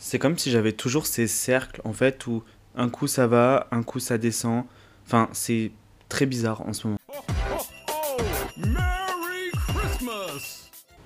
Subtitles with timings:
[0.00, 2.44] C'est comme si j'avais toujours ces cercles en fait où
[2.76, 4.64] un coup ça va, un coup ça descend.
[5.04, 5.72] Enfin, c'est
[6.08, 6.98] très bizarre en ce moment.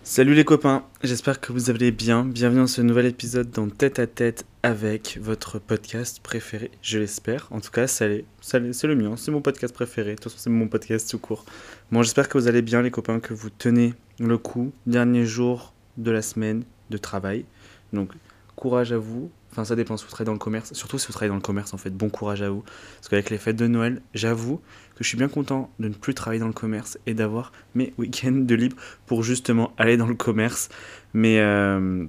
[0.02, 2.26] Salut les copains, j'espère que vous allez bien.
[2.26, 7.48] Bienvenue dans ce nouvel épisode dans Tête à Tête avec votre podcast préféré, je l'espère.
[7.50, 10.11] En tout cas, c'est le mien, c'est mon podcast préféré.
[10.11, 11.46] De toute façon, c'est mon podcast tout court.
[11.90, 14.70] Bon, j'espère que vous allez bien les copains, que vous tenez le coup.
[14.86, 17.46] Dernier jour de la semaine de travail.
[17.95, 18.11] Donc,
[18.57, 19.30] courage à vous.
[19.50, 20.73] Enfin, ça dépend si vous travaillez dans le commerce.
[20.73, 22.62] Surtout si vous travaillez dans le commerce, en fait, bon courage à vous.
[22.97, 24.59] Parce qu'avec les fêtes de Noël, j'avoue
[24.97, 27.93] que je suis bien content de ne plus travailler dans le commerce et d'avoir mes
[27.98, 28.77] week-ends de libre
[29.07, 30.70] pour justement aller dans le commerce.
[31.12, 32.07] Mais euh,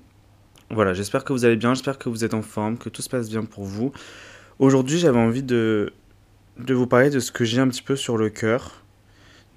[0.70, 3.10] voilà, j'espère que vous allez bien, j'espère que vous êtes en forme, que tout se
[3.10, 3.92] passe bien pour vous.
[4.60, 5.94] Aujourd'hui, j'avais envie de,
[6.58, 8.84] vous parler de ce que j'ai un petit peu sur le cœur,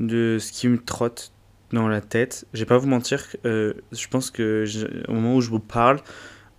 [0.00, 1.32] de ce qui me trotte
[1.72, 2.46] dans la tête.
[2.52, 4.64] Je vais pas vous mentir, euh, je pense que
[5.08, 6.00] au moment où je vous parle,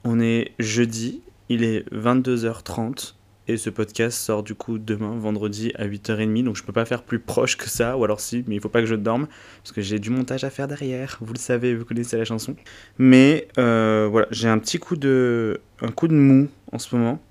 [0.10, 3.16] on est jeudi, il est 22h30
[3.50, 6.46] et ce podcast sort du coup demain, vendredi à 8h30.
[6.46, 8.70] Donc je peux pas faire plus proche que ça, ou alors si, mais il faut
[8.70, 9.28] pas que je dorme
[9.62, 11.18] parce que j'ai du montage à faire derrière.
[11.20, 12.56] Vous le savez, vous connaissez la chanson.
[12.98, 17.22] Mais euh, voilà, j'ai un petit coup de, un coup de mou en ce moment.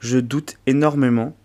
[0.00, 1.36] Je doute énormément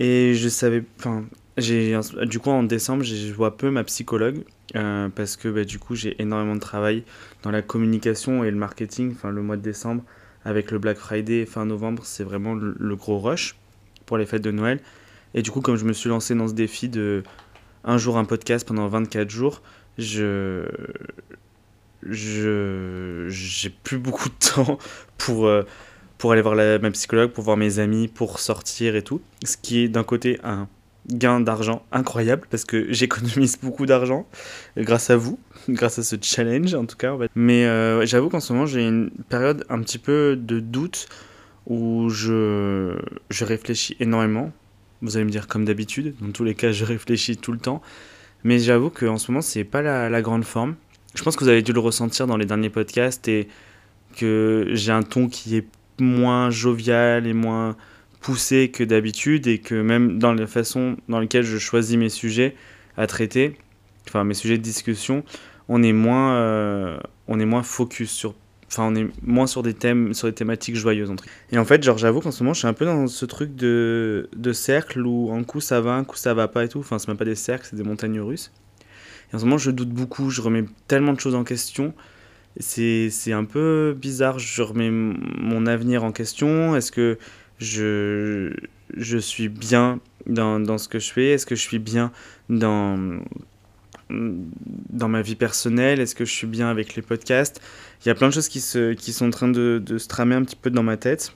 [0.00, 4.42] et je savais, enfin, j'ai du coup en décembre, je vois peu ma psychologue
[4.76, 7.04] euh, parce que bah, du coup j'ai énormément de travail
[7.42, 9.12] dans la communication et le marketing.
[9.12, 10.02] Enfin, le mois de décembre
[10.44, 13.56] avec le Black Friday fin novembre, c'est vraiment le, gros rush
[14.06, 14.80] pour les fêtes de Noël.
[15.34, 17.22] Et du coup, comme je me suis lancé dans ce défi de
[17.84, 19.62] un jour un podcast pendant 24 jours,
[19.98, 20.66] je
[22.02, 24.78] je j'ai plus beaucoup de temps
[25.16, 25.62] pour euh,
[26.18, 29.20] pour aller voir la, ma psychologue, pour voir mes amis, pour sortir et tout.
[29.44, 30.68] Ce qui est d'un côté un
[31.10, 34.26] gain d'argent incroyable parce que j'économise beaucoup d'argent
[34.76, 37.16] grâce à vous, grâce à ce challenge en tout cas.
[37.34, 41.08] Mais euh, j'avoue qu'en ce moment j'ai une période un petit peu de doute
[41.66, 42.96] où je,
[43.30, 44.52] je réfléchis énormément.
[45.02, 47.82] Vous allez me dire comme d'habitude, dans tous les cas je réfléchis tout le temps.
[48.44, 50.76] Mais j'avoue qu'en ce moment c'est pas la, la grande forme.
[51.14, 53.48] Je pense que vous avez dû le ressentir dans les derniers podcasts et
[54.16, 55.66] que j'ai un ton qui est
[56.00, 57.76] moins jovial et moins
[58.20, 62.54] poussé que d'habitude et que même dans la façon dans laquelle je choisis mes sujets
[62.96, 63.56] à traiter,
[64.08, 65.24] enfin mes sujets de discussion,
[65.68, 68.34] on est moins, euh, on est moins focus sur,
[68.66, 71.10] enfin on est moins sur des thèmes, sur des thématiques joyeuses.
[71.10, 71.24] Entre.
[71.52, 73.54] Et en fait, genre j'avoue qu'en ce moment je suis un peu dans ce truc
[73.54, 76.80] de, de cercle où un coup ça va, un coup ça va pas et tout.
[76.80, 78.50] Enfin c'est même pas des cercles, c'est des montagnes russes.
[79.30, 81.94] Et en ce moment je doute beaucoup, je remets tellement de choses en question.
[82.60, 86.74] C'est un peu bizarre, je remets mon avenir en question.
[86.74, 87.18] Est-ce que
[87.58, 88.52] je,
[88.96, 91.30] je suis bien dans, dans ce que je fais?
[91.30, 92.12] Est-ce que je suis bien
[92.48, 93.20] dans,
[94.10, 96.00] dans ma vie personnelle?
[96.00, 97.60] Est-ce que je suis bien avec les podcasts?
[98.04, 100.08] Il y a plein de choses qui, se, qui sont en train de, de se
[100.08, 101.34] tramer un petit peu dans ma tête.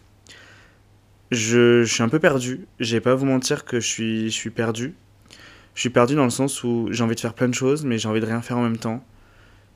[1.31, 2.67] Je, je suis un peu perdu.
[2.79, 4.95] Je vais pas vous mentir que je suis, je suis perdu.
[5.75, 7.97] Je suis perdu dans le sens où j'ai envie de faire plein de choses, mais
[7.97, 9.03] j'ai envie de rien faire en même temps.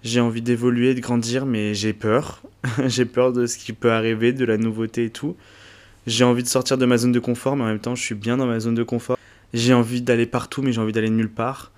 [0.03, 2.43] J'ai envie d'évoluer, de grandir, mais j'ai peur.
[2.87, 5.37] j'ai peur de ce qui peut arriver, de la nouveauté et tout.
[6.07, 8.15] J'ai envie de sortir de ma zone de confort, mais en même temps, je suis
[8.15, 9.19] bien dans ma zone de confort.
[9.53, 11.73] J'ai envie d'aller partout, mais j'ai envie d'aller nulle part.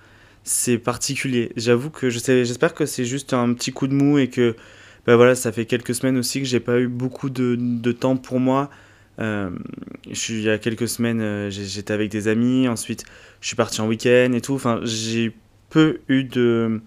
[0.44, 1.52] C'est particulier.
[1.56, 4.56] J'avoue que j'espère que c'est juste un petit coup de mou et que,
[5.06, 8.40] ben voilà, ça fait quelques semaines aussi que j'ai pas eu beaucoup de, temps pour
[8.40, 8.70] moi.
[9.18, 9.50] Euh,
[10.06, 12.68] il y a quelques semaines, euh, j'étais avec des amis.
[12.68, 13.04] Ensuite,
[13.40, 14.54] je suis parti en week-end et tout.
[14.54, 15.34] Enfin, j'ai
[15.70, 16.80] peu eu de,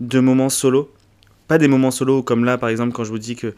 [0.00, 0.92] de moments solo.
[1.48, 3.54] Pas des moments solo comme là, par exemple, quand je vous dis que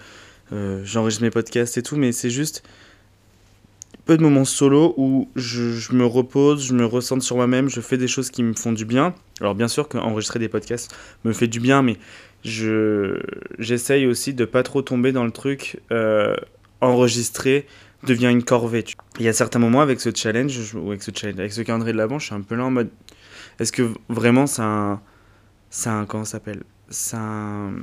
[0.52, 2.62] euh, j'enregistre mes podcasts et tout, mais c'est juste
[4.04, 7.96] peu de moments solo où je, me repose, je me ressens sur moi-même, je fais
[7.96, 9.14] des choses qui me font du bien.
[9.40, 10.94] Alors bien sûr qu'enregistrer des podcasts
[11.24, 11.96] me fait du bien, mais
[12.44, 13.20] je
[13.58, 16.36] j'essaye aussi de pas trop tomber dans le truc euh,
[16.80, 17.66] enregistrer
[18.06, 18.84] devient une corvée.
[19.18, 21.94] Il y a certains moments avec ce challenge, ou avec ce challenge, avec ce calendrier
[21.94, 22.90] de l'avant, je suis un peu là en mode
[23.60, 25.00] est-ce que vraiment c'est un,
[25.70, 26.64] c'est un comment s'appelle?
[26.90, 27.74] C'est un,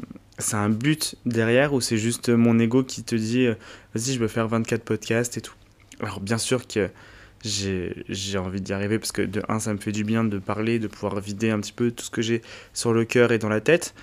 [0.54, 3.56] un but derrière ou c'est juste mon ego qui te dit euh,
[3.96, 5.54] vas-y je veux faire 24 podcasts et tout?
[6.02, 6.90] Alors bien sûr que
[7.44, 10.80] j'ai envie d'y arriver parce que de un, ça me fait du bien de parler,
[10.80, 12.42] de pouvoir vider un petit peu tout ce que j'ai
[12.74, 13.94] sur le cœur et dans la tête.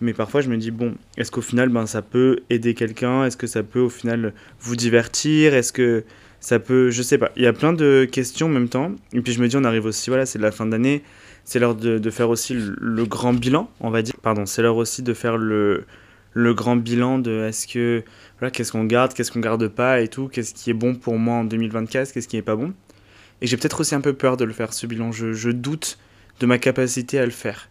[0.00, 3.24] Mais parfois je me dis, bon, est-ce qu'au final ben, ça peut aider quelqu'un?
[3.24, 5.54] Est-ce que ça peut au final vous divertir?
[5.54, 6.04] Est-ce que
[6.40, 6.90] ça peut...
[6.90, 7.30] Je sais pas.
[7.36, 8.92] Il y a plein de questions en même temps.
[9.12, 11.02] Et puis je me dis, on arrive aussi, voilà, c'est la fin d'année.
[11.44, 14.14] C'est l'heure de, de, faire aussi le, le, grand bilan, on va dire.
[14.22, 15.84] Pardon, c'est l'heure aussi de faire le,
[16.34, 18.04] le grand bilan de est-ce que
[18.38, 21.18] voilà qu'est-ce qu'on garde, qu'est-ce qu'on garde pas et tout, qu'est-ce qui est bon pour
[21.18, 22.72] moi en 2024, qu'est-ce qui est pas bon.
[23.40, 25.10] Et j'ai peut-être aussi un peu peur de le faire ce bilan.
[25.12, 25.98] Je, doute
[26.40, 27.68] de ma capacité à le faire.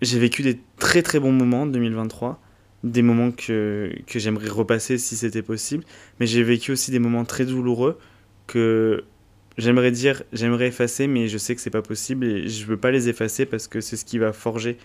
[0.00, 2.40] J'ai vécu des très très bons moments en 2023,
[2.82, 5.84] des moments que, que j'aimerais repasser si c'était possible,
[6.18, 7.98] mais j'ai vécu aussi des moments très douloureux
[8.48, 9.04] que
[9.58, 12.90] j'aimerais dire, j'aimerais effacer, mais je sais que c'est pas possible et je veux pas
[12.90, 14.76] les effacer parce que c'est ce qui va forger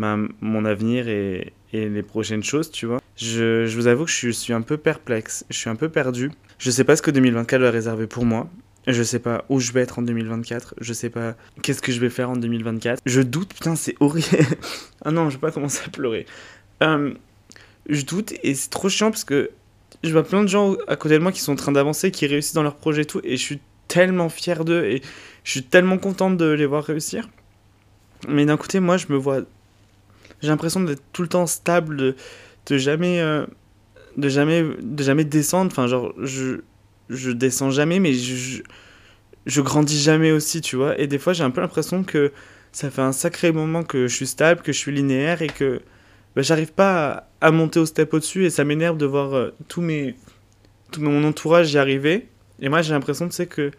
[0.00, 3.00] mon avenir et, et, les prochaines choses, tu vois.
[3.16, 6.30] Je, je, vous avoue que je suis un peu perplexe, je suis un peu perdu.
[6.58, 8.48] Je sais pas ce que 2024 va réserver pour moi.
[8.86, 10.74] Je sais pas où je vais être en 2024.
[10.80, 13.02] Je sais pas qu'est-ce que je vais faire en 2024.
[13.04, 14.26] Je doute, putain, c'est horrible.
[15.04, 16.26] ah non, je vais pas commencer à pleurer.
[16.82, 17.12] Euh,
[17.88, 19.50] je doute et c'est trop chiant parce que
[20.02, 22.26] je vois plein de gens à côté de moi qui sont en train d'avancer, qui
[22.26, 25.02] réussissent dans leur projet et tout, et je suis tellement fier d'eux et
[25.44, 27.28] je suis tellement contente de les voir réussir.
[28.28, 29.42] Mais d'un côté, moi, je me vois.
[30.42, 32.14] J'ai l'impression d'être tout le temps stable,
[32.66, 33.20] de, jamais.
[33.20, 33.46] Euh,
[34.16, 36.60] de jamais de jamais descendre enfin genre je
[37.08, 38.62] je descends jamais mais je
[39.46, 42.32] je grandis jamais aussi tu vois et des fois j'ai un peu l'impression que
[42.72, 45.80] ça fait un sacré moment que je suis stable que je suis linéaire et que
[46.36, 50.14] bah, j'arrive pas à, monter au step au-dessus et ça m'énerve de voir euh, mes
[50.90, 52.28] tout mon entourage y arriver
[52.60, 53.70] et moi j'ai l'impression tu sais que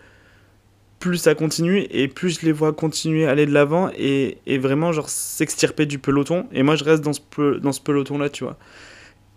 [1.02, 4.58] plus ça continue et plus je les vois continuer à aller de l'avant et, et,
[4.58, 6.48] vraiment genre s'extirper du peloton.
[6.54, 7.20] Et moi je reste dans ce,
[7.58, 8.58] dans ce peloton là tu vois.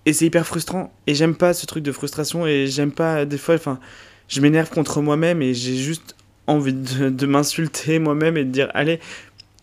[0.06, 0.93] Et c'est hyper frustrant.
[1.08, 3.81] Et j'aime pas ce truc de frustration et j'aime pas des fois enfin
[4.28, 6.14] je m'énerve contre moi-même et j'ai juste
[6.46, 9.00] envie de, de m'insulter moi-même et de dire allez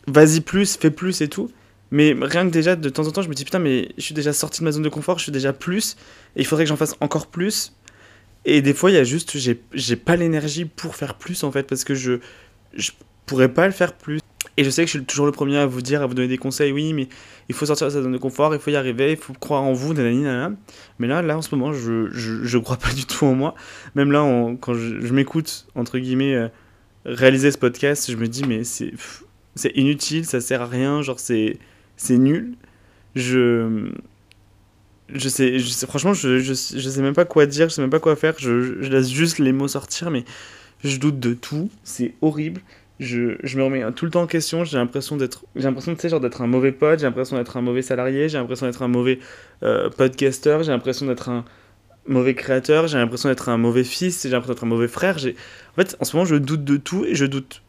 [0.07, 1.49] vas-y plus fais plus et tout.
[1.91, 4.15] Mais rien que déjà de temps en temps je me dis putain mais je suis
[4.15, 5.95] déjà sorti de ma zone de confort je suis déjà plus
[6.35, 7.73] et il faudrait que j'en fasse encore plus
[8.45, 9.37] et des fois il y a juste
[9.73, 12.19] j'ai pas l'énergie pour faire plus en fait parce que je
[12.73, 12.91] je
[13.25, 14.19] pourrais pas le faire plus
[14.57, 16.27] et je sais que je suis toujours le premier à vous dire, à vous donner
[16.27, 17.07] des conseils, oui, mais
[17.49, 19.63] il faut sortir de sa zone de confort, il faut y arriver, il faut croire
[19.63, 20.55] en vous, nanani, nanana.
[20.99, 23.55] Mais là, là, en ce moment, je, je, crois pas du tout en moi.
[23.95, 24.21] Même là,
[24.59, 26.47] quand je, m'écoute, entre guillemets, euh,
[27.05, 28.91] réaliser ce podcast, je me dis, mais c'est,
[29.75, 31.57] inutile, ça sert à rien, genre, c'est
[32.09, 32.55] nul.
[33.15, 33.89] Je,
[35.13, 37.81] je sais, je sais franchement, je, je, je sais même pas quoi dire, je sais
[37.81, 40.23] même pas quoi faire, je, laisse juste les mots sortir, mais
[40.83, 42.61] je doute de tout, c'est horrible
[43.01, 44.63] je, je, me remets tout le temps en question.
[44.63, 46.99] J'ai l'impression d'être, j'ai l'impression, tu sais, genre d'être un mauvais pote.
[46.99, 48.29] J'ai l'impression d'être un mauvais salarié.
[48.29, 49.19] J'ai l'impression d'être un mauvais
[49.63, 50.59] euh, podcaster.
[50.61, 51.43] J'ai l'impression d'être un
[52.07, 52.87] mauvais créateur.
[52.87, 54.21] J'ai l'impression d'être un mauvais fils.
[54.21, 55.17] J'ai l'impression d'être un mauvais frère.
[55.17, 57.63] En fait, en ce moment, je doute de tout et je doute,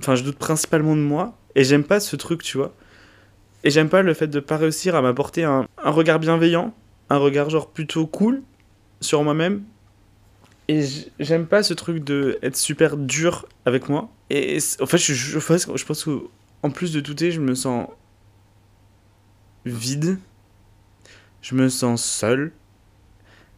[0.00, 1.36] enfin, je doute principalement de moi.
[1.54, 2.74] Et j'aime pas ce truc, tu vois.
[3.64, 6.74] Et j'aime pas le fait de pas réussir à m'apporter un, regard bienveillant,
[7.10, 8.42] un regard genre plutôt cool
[9.00, 9.62] sur moi-même
[10.68, 10.84] et
[11.18, 14.10] j'aime pas ce truc de être super dur avec moi.
[14.30, 17.88] Et en fait, je, je, je pense qu'en plus de douter, je me sens
[19.64, 20.18] vide.
[21.42, 22.52] Je me sens seul.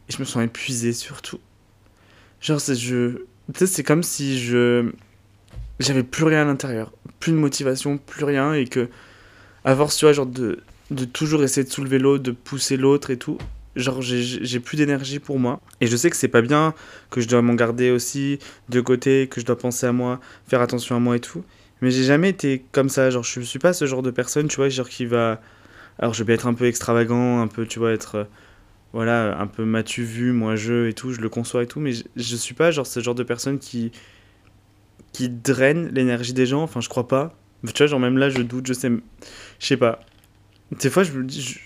[0.09, 1.39] Et je me sens épuisé surtout.
[2.41, 3.25] Genre, c'est je...
[3.53, 4.91] c'est comme si je.
[5.79, 6.91] J'avais plus rien à l'intérieur.
[7.19, 8.53] Plus de motivation, plus rien.
[8.53, 8.89] Et que.
[9.65, 10.59] À force, tu vois, genre de,
[10.91, 13.37] de toujours essayer de soulever l'autre, de pousser l'autre et tout.
[13.75, 15.59] Genre j'ai plus d'énergie pour moi.
[15.81, 16.73] Et je sais que c'est pas bien
[17.09, 18.39] que je dois m'en garder aussi
[18.69, 21.43] de côté que je dois penser à moi faire attention à moi et tout.
[21.81, 23.09] Mais j'ai jamais été comme ça.
[23.09, 25.41] Genre je suis pas ce genre de personne tu vois genre qui va
[25.99, 28.23] alors je vais être un peu extravagant un peu tu vois être euh,
[28.93, 31.81] voilà un peu m'as-tu vu moi je et tout je le conçois et tout.
[31.81, 33.91] Mais je, je suis pas genre ce genre de personne qui
[35.11, 36.63] qui draine l'énergie des gens.
[36.63, 38.91] Enfin je crois pas tu vois genre même là je doute je sais
[39.59, 39.99] je sais pas
[40.71, 41.59] des fois je me dis je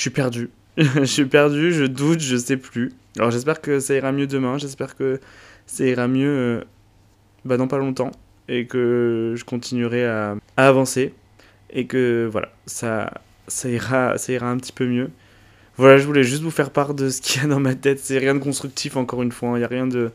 [0.00, 0.48] je suis perdu.
[0.78, 2.94] je suis perdu, je doute, je sais plus.
[3.18, 5.20] Alors j'espère que ça ira mieux demain, j'espère que
[5.66, 6.64] ça ira mieux euh,
[7.44, 8.10] bah, dans pas longtemps
[8.48, 11.12] et que je continuerai à, à, avancer
[11.68, 13.12] et que voilà, ça,
[13.46, 15.10] ça, ira, ça ira un petit peu mieux.
[15.76, 17.98] Voilà, je voulais juste vous faire part de ce qu'il y a dans ma tête.
[17.98, 19.50] C'est rien de constructif, encore une fois.
[19.50, 19.58] Il hein.
[19.58, 20.12] n'y a, rien de,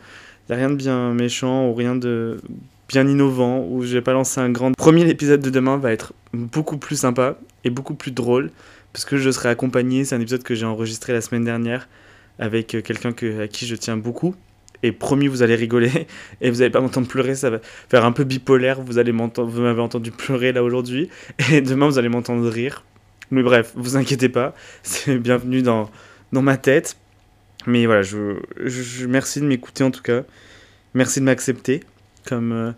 [0.54, 2.40] a rien de bien méchant ou rien de
[2.88, 3.66] bien innovant.
[3.70, 4.72] Ou je vais pas lancer un grand.
[4.74, 8.52] Premier épisode de demain va être beaucoup plus sympa et beaucoup plus drôle
[8.94, 10.06] parce que je serai accompagné.
[10.06, 11.88] C'est un épisode que j'ai enregistré la semaine dernière
[12.40, 14.36] avec euh, quelqu'un à qui je tiens beaucoup.
[14.84, 16.08] Et promis, vous allez rigoler
[16.42, 17.36] et vous n'allez pas m'entendre pleurer.
[17.36, 17.60] Ça va
[17.90, 18.82] faire un peu bipolaire.
[18.82, 21.10] Vous allez m'entendre, vous m'avez entendu pleurer là aujourd'hui
[21.52, 22.84] et demain vous allez m'entendre rire.
[23.32, 25.90] Mais bref, vous inquiétez pas, c'est bienvenu dans,
[26.32, 26.98] dans ma tête.
[27.68, 30.24] Mais voilà, je, merci de m'écouter en tout cas.
[30.94, 31.82] Merci de m'accepter
[32.26, 32.72] comme, euh,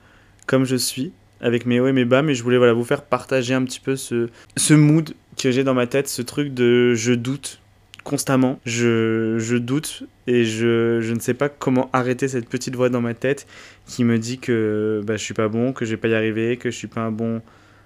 [0.46, 2.22] comme je suis, avec mes hauts et mes bas.
[2.22, 5.64] Mais je voulais voilà, vous faire partager un petit peu ce, ce mood que j'ai
[5.64, 7.60] dans ma tête ce truc de je doute
[8.04, 8.60] constamment.
[8.66, 13.02] Je, je doute et je, je, ne sais pas comment arrêter cette petite voix dans
[13.02, 13.46] ma tête
[13.86, 16.58] qui me dit que bah, je suis pas bon, que je vais pas y arriver,
[16.58, 17.42] que je suis pas un bon,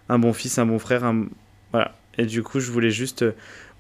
[0.10, 1.04] un bon fils, un bon frère.
[1.04, 1.26] Un...
[1.72, 1.96] Voilà.
[2.18, 3.26] Et du coup, je voulais juste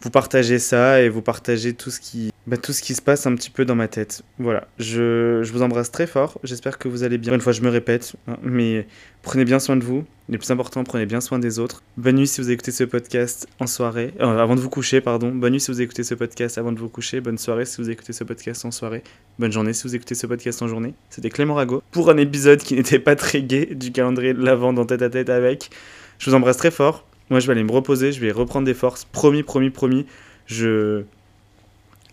[0.01, 3.27] vous partager ça et vous partager tout ce qui, bah, tout ce qui se passe
[3.27, 4.23] un petit peu dans ma tête.
[4.39, 7.33] Voilà, je, je vous embrasse très fort, j'espère que vous allez bien.
[7.33, 8.87] Une fois, je me répète, hein, mais
[9.21, 10.05] prenez bien soin de vous.
[10.29, 11.83] Le plus important, prenez bien soin des autres.
[11.97, 15.29] Bonne nuit si vous écoutez ce podcast en soirée, euh, avant de vous coucher, pardon.
[15.29, 17.21] Bonne nuit si vous écoutez ce podcast avant de vous coucher.
[17.21, 19.03] Bonne soirée si vous écoutez ce podcast en soirée.
[19.37, 20.93] Bonne journée si vous écoutez ce podcast en journée.
[21.09, 24.73] C'était Clément Rago pour un épisode qui n'était pas très gai du calendrier de l'avant
[24.73, 25.69] dans tête à tête avec.
[26.17, 27.05] Je vous embrasse très fort.
[27.29, 29.05] Moi, je vais aller me reposer, je vais reprendre des forces.
[29.05, 30.05] Promis, promis, promis.
[30.45, 31.03] Je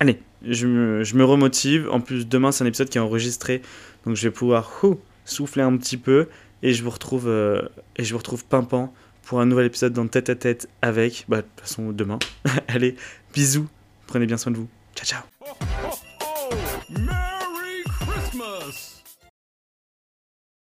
[0.00, 1.88] Allez, je me, remotive.
[1.90, 3.62] En plus, demain, c'est un épisode qui est enregistré.
[4.06, 4.82] Donc, je vais pouvoir
[5.24, 6.28] souffler un petit peu.
[6.62, 7.62] Et je vous retrouve, euh,
[7.96, 11.24] et je vous retrouve pimpant pour un nouvel épisode dans Tête à Tête avec.
[11.28, 12.18] Bah, de toute façon, demain.
[12.68, 12.96] Allez,
[13.32, 13.68] bisous.
[14.06, 14.68] Prenez bien soin de vous.
[14.94, 15.22] Ciao, ciao.
[15.40, 16.54] Oh, oh, oh.
[16.90, 19.02] Merry Christmas